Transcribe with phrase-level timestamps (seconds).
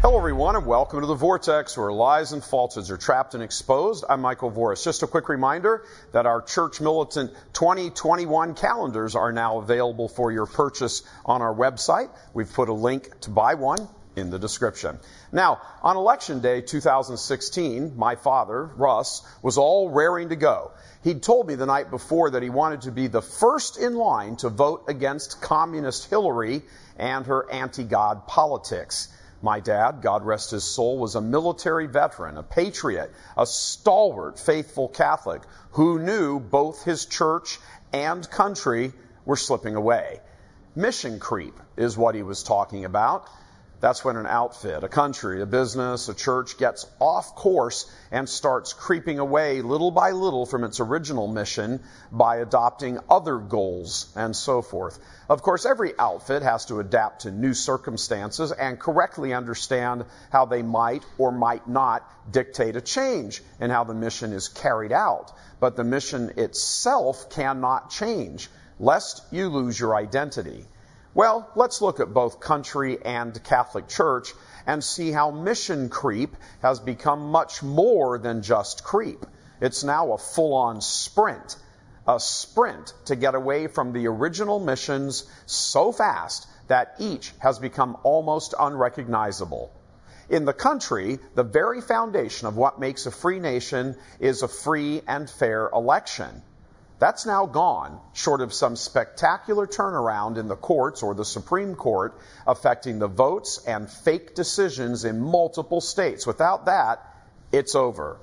[0.00, 4.04] Hello, everyone, and welcome to the Vortex, where lies and falsehoods are trapped and exposed.
[4.08, 4.84] I'm Michael Voris.
[4.84, 10.46] Just a quick reminder that our Church Militant 2021 calendars are now available for your
[10.46, 12.10] purchase on our website.
[12.32, 14.98] We've put a link to buy one in the description.
[15.32, 20.72] Now, on election day 2016, my father, Russ, was all raring to go.
[21.02, 24.36] He'd told me the night before that he wanted to be the first in line
[24.36, 26.62] to vote against communist Hillary
[26.98, 29.08] and her anti-God politics.
[29.42, 34.88] My dad, God rest his soul, was a military veteran, a patriot, a stalwart, faithful
[34.88, 37.58] Catholic who knew both his church
[37.92, 38.92] and country
[39.24, 40.20] were slipping away.
[40.76, 43.26] Mission creep is what he was talking about.
[43.80, 48.74] That's when an outfit, a country, a business, a church gets off course and starts
[48.74, 51.80] creeping away little by little from its original mission
[52.12, 54.98] by adopting other goals and so forth.
[55.30, 60.60] Of course, every outfit has to adapt to new circumstances and correctly understand how they
[60.60, 65.32] might or might not dictate a change in how the mission is carried out.
[65.58, 70.66] But the mission itself cannot change, lest you lose your identity.
[71.12, 74.32] Well, let's look at both country and Catholic Church
[74.64, 79.26] and see how mission creep has become much more than just creep.
[79.60, 81.56] It's now a full on sprint.
[82.06, 87.96] A sprint to get away from the original missions so fast that each has become
[88.04, 89.72] almost unrecognizable.
[90.28, 95.02] In the country, the very foundation of what makes a free nation is a free
[95.08, 96.42] and fair election.
[97.00, 102.20] That's now gone, short of some spectacular turnaround in the courts or the Supreme Court
[102.46, 106.26] affecting the votes and fake decisions in multiple states.
[106.26, 107.02] Without that,
[107.52, 108.18] it's over.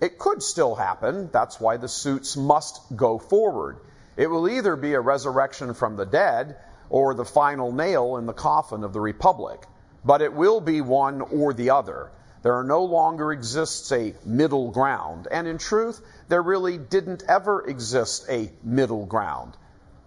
[0.00, 1.30] It could still happen.
[1.32, 3.78] That's why the suits must go forward.
[4.16, 6.56] It will either be a resurrection from the dead
[6.90, 9.62] or the final nail in the coffin of the Republic.
[10.04, 12.10] But it will be one or the other.
[12.46, 15.26] There no longer exists a middle ground.
[15.28, 19.56] And in truth, there really didn't ever exist a middle ground.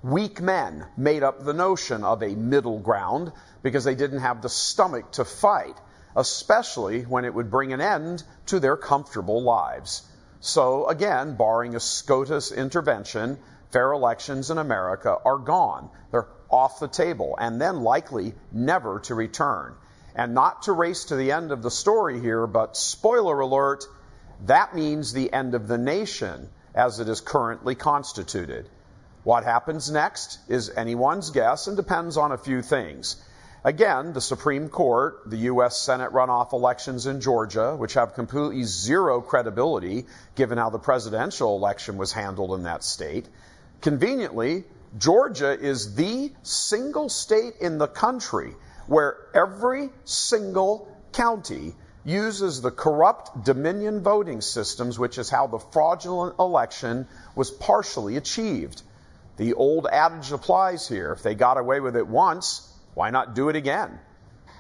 [0.04, 4.48] Weak men made up the notion of a middle ground because they didn't have the
[4.48, 5.76] stomach to fight,
[6.16, 10.04] especially when it would bring an end to their comfortable lives.
[10.40, 13.38] So, again, barring a SCOTUS intervention,
[13.72, 15.90] fair elections in America are gone.
[16.12, 19.76] They're off the table and then likely never to return.
[20.16, 23.86] And not to race to the end of the story here, but spoiler alert,
[24.46, 28.70] that means the end of the nation as it is currently constituted.
[29.24, 33.18] What happens next is anyone's guess and depends on a few things.
[33.64, 35.78] Again, the Supreme Court, the U.S.
[35.78, 40.06] Senate runoff elections in Georgia, which have completely zero credibility
[40.36, 43.28] given how the presidential election was handled in that state.
[43.82, 44.64] Conveniently,
[44.98, 48.56] Georgia is the single state in the country
[48.90, 56.40] where every single county uses the corrupt Dominion voting systems, which is how the fraudulent
[56.40, 58.82] election was partially achieved.
[59.38, 61.12] The old adage applies here.
[61.12, 64.00] If they got away with it once, why not do it again?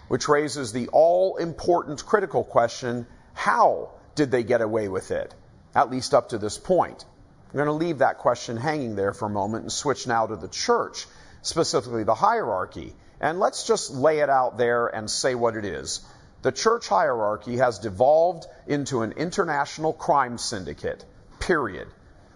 [0.09, 5.33] Which raises the all important critical question how did they get away with it?
[5.73, 7.03] At least up to this point.
[7.49, 10.35] I'm going to leave that question hanging there for a moment and switch now to
[10.35, 11.07] the church,
[11.41, 12.93] specifically the hierarchy.
[13.21, 16.01] And let's just lay it out there and say what it is.
[16.41, 21.03] The church hierarchy has devolved into an international crime syndicate,
[21.39, 21.89] period.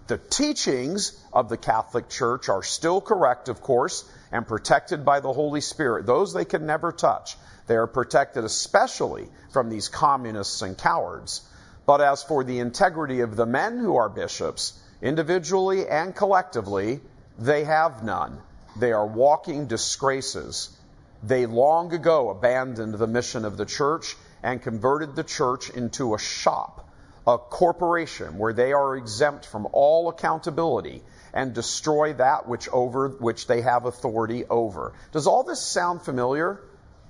[0.08, 5.32] The teachings of the Catholic Church are still correct, of course, and protected by the
[5.32, 6.06] Holy Spirit.
[6.06, 7.38] Those they can never touch.
[7.68, 11.42] They are protected especially from these communists and cowards.
[11.86, 17.00] But as for the integrity of the men who are bishops, individually and collectively,
[17.40, 18.42] they have none.
[18.76, 20.76] They are walking disgraces.
[21.22, 26.20] They long ago abandoned the mission of the church and converted the church into a
[26.20, 26.90] shop,
[27.26, 31.04] a corporation where they are exempt from all accountability
[31.34, 34.94] and destroy that which over which they have authority over.
[35.12, 36.60] Does all this sound familiar?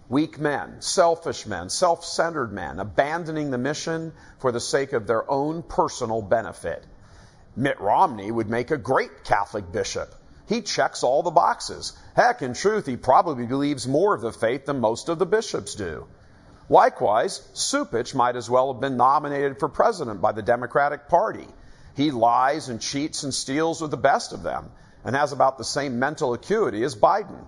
[0.10, 5.64] Weak men, selfish men, self-centered men, abandoning the mission for the sake of their own
[5.64, 6.86] personal benefit.
[7.56, 10.14] Mitt Romney would make a great Catholic bishop.
[10.48, 11.94] He checks all the boxes.
[12.16, 15.76] Heck, in truth, he probably believes more of the faith than most of the bishops
[15.76, 16.08] do.
[16.70, 21.48] Likewise, Cupich might as well have been nominated for president by the Democratic Party.
[21.96, 24.72] He lies and cheats and steals with the best of them
[25.04, 27.46] and has about the same mental acuity as Biden.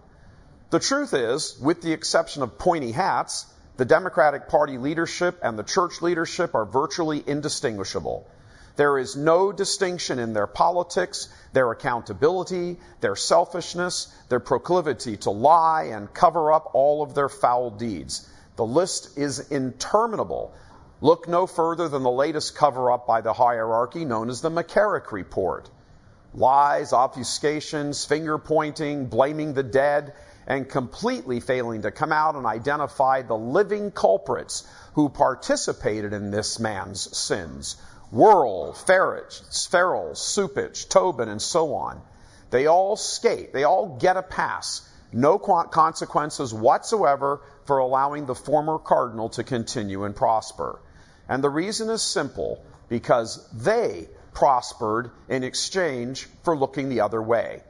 [0.69, 3.45] The truth is, with the exception of pointy hats,
[3.77, 8.27] the Democratic Party leadership and the church leadership are virtually indistinguishable.
[8.75, 15.83] There is no distinction in their politics, their accountability, their selfishness, their proclivity to lie
[15.93, 18.27] and cover up all of their foul deeds.
[18.57, 20.53] The list is interminable.
[20.99, 25.11] Look no further than the latest cover up by the hierarchy known as the McCarrick
[25.13, 25.69] Report.
[26.33, 30.13] Lies, obfuscations, finger pointing, blaming the dead,
[30.47, 36.59] and completely failing to come out and identify the living culprits who participated in this
[36.59, 37.77] man's sins
[38.13, 42.01] Wuerl, Farrell, Cupich, Tobin, and so on.
[42.51, 43.53] They all skate.
[43.53, 44.87] They all get a pass.
[45.11, 50.79] No consequences whatsoever for allowing the former cardinal to continue and prosper.
[51.27, 57.63] And the reason is simple because they prospered in exchange for looking the other way.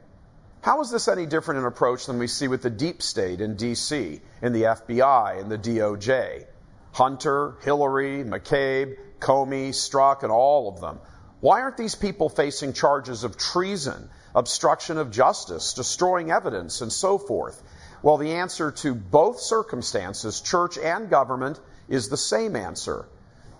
[0.60, 3.54] How is this any different in approach than we see with the deep state in
[3.54, 6.44] D.C., in the FBI, in the DOJ?
[6.92, 10.98] Hunter, Hillary, McCabe, Comey, Strzok, and all of them.
[11.40, 17.18] Why aren't these people facing charges of treason, obstruction of justice, destroying evidence, and so
[17.18, 17.62] forth?
[18.02, 23.06] Well, the answer to both circumstances, church and government, is the same answer.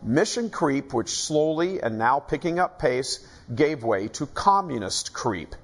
[0.02, 5.54] Mission creep, which slowly and now picking up pace, gave way to communist creep.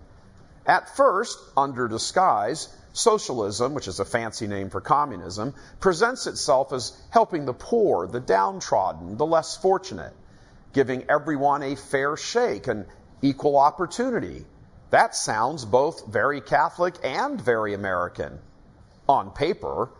[0.66, 6.92] At first, under disguise, socialism, which is a fancy name for communism, presents itself as
[7.10, 10.12] helping the poor, the downtrodden, the less fortunate,
[10.72, 12.86] giving everyone a fair shake and
[13.22, 14.44] equal opportunity.
[14.90, 18.38] That sounds both very Catholic and very American
[19.08, 19.90] on paper,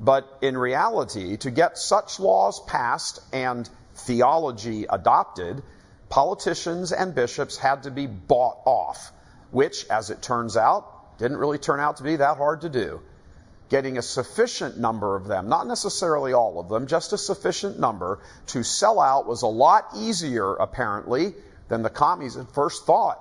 [0.00, 5.62] but in reality, to get such laws passed and theology adopted,
[6.08, 9.12] politicians and bishops had to be bought off
[9.50, 13.00] which, as it turns out, didn't really turn out to be that hard to do.
[13.68, 18.18] Getting a sufficient number of them, not necessarily all of them, just a sufficient number
[18.48, 21.34] to sell out was a lot easier, apparently,
[21.68, 23.20] than the commies at first thought.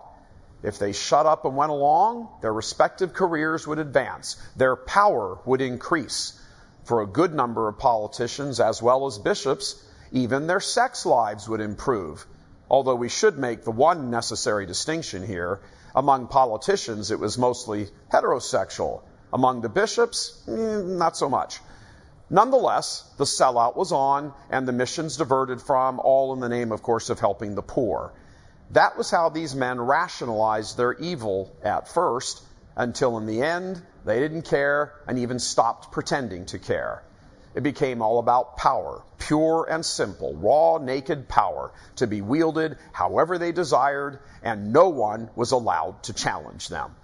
[0.63, 5.61] If they shut up and went along, their respective careers would advance, their power would
[5.61, 6.39] increase.
[6.85, 9.75] For a good number of politicians, as well as bishops,
[10.11, 12.25] even their sex lives would improve.
[12.69, 15.59] Although we should make the one necessary distinction here
[15.95, 19.01] among politicians, it was mostly heterosexual.
[19.33, 21.59] Among the bishops, eh, not so much.
[22.29, 26.83] Nonetheless, the sellout was on and the missions diverted from, all in the name, of
[26.83, 28.13] course, of helping the poor.
[28.71, 32.43] That was how these men rationalized their evil at first,
[32.75, 37.03] until in the end, they didn't care and even stopped pretending to care.
[37.59, 43.37] It became all about power, pure and simple, raw, naked power to be wielded however
[43.37, 46.95] they desired, and no one was allowed to challenge them.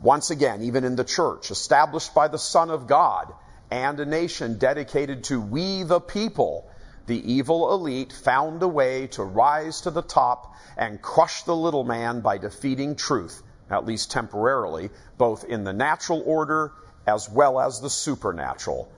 [0.00, 3.34] Once again, even in the church, established by the Son of God
[3.72, 6.70] and a nation dedicated to we the people,
[7.06, 11.82] the evil elite found a way to rise to the top and crush the little
[11.82, 16.70] man by defeating truth, at least temporarily, both in the natural order
[17.04, 18.88] as well as the supernatural.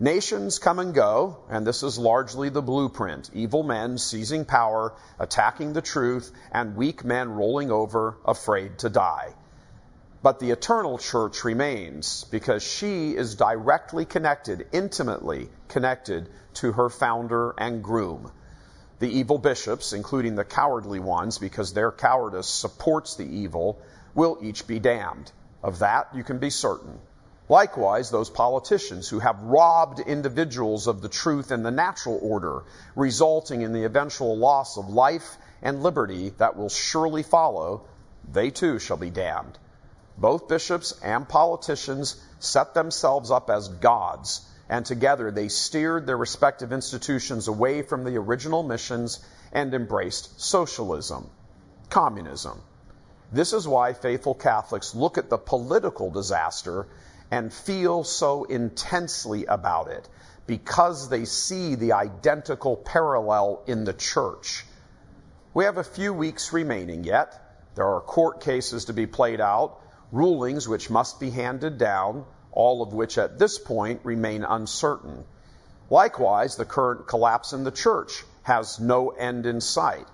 [0.00, 3.30] Nations come and go, and this is largely the blueprint.
[3.34, 9.34] Evil men seizing power, attacking the truth, and weak men rolling over, afraid to die.
[10.22, 17.54] But the eternal church remains because she is directly connected, intimately connected to her founder
[17.58, 18.30] and groom.
[19.00, 23.80] The evil bishops, including the cowardly ones, because their cowardice supports the evil,
[24.14, 25.32] will each be damned.
[25.60, 27.00] Of that you can be certain.
[27.48, 33.62] Likewise, those politicians who have robbed individuals of the truth and the natural order, resulting
[33.62, 37.86] in the eventual loss of life and liberty that will surely follow,
[38.30, 39.58] they too shall be damned.
[40.18, 46.72] Both bishops and politicians set themselves up as gods, and together they steered their respective
[46.72, 49.20] institutions away from the original missions
[49.52, 51.30] and embraced socialism,
[51.88, 52.60] communism.
[53.32, 56.86] This is why faithful Catholics look at the political disaster
[57.30, 60.08] and feel so intensely about it
[60.46, 64.64] because they see the identical parallel in the church.
[65.52, 67.38] We have a few weeks remaining yet.
[67.74, 69.80] There are court cases to be played out,
[70.10, 75.24] rulings which must be handed down, all of which at this point remain uncertain.
[75.90, 80.06] Likewise, the current collapse in the church has no end in sight.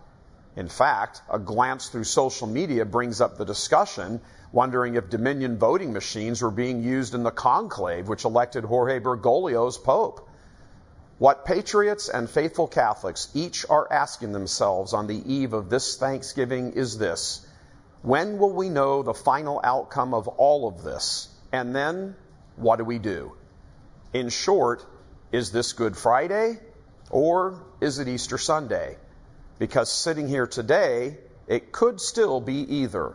[0.57, 4.21] In fact, a glance through social media brings up the discussion
[4.53, 9.67] wondering if Dominion voting machines were being used in the conclave which elected Jorge Bergoglio
[9.67, 10.29] as Pope.
[11.19, 16.73] What patriots and faithful Catholics each are asking themselves on the eve of this Thanksgiving
[16.75, 17.45] is this
[18.03, 21.29] When will we know the final outcome of all of this?
[21.53, 22.15] And then,
[22.57, 23.33] what do we do?
[24.13, 24.85] In short,
[25.33, 26.61] is this Good Friday
[27.11, 28.97] or is it Easter Sunday?
[29.59, 33.15] Because sitting here today, it could still be either.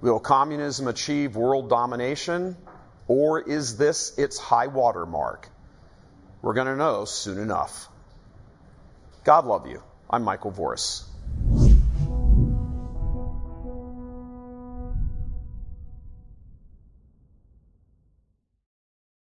[0.00, 2.56] Will communism achieve world domination,
[3.08, 5.48] or is this its high water mark?
[6.42, 7.88] We're going to know soon enough.
[9.24, 9.82] God love you.
[10.10, 11.04] I'm Michael Voris.